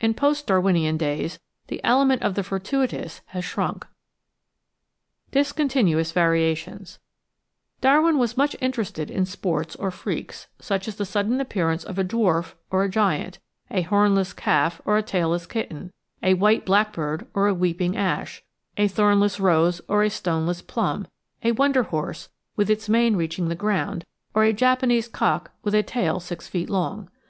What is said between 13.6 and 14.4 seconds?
a hornless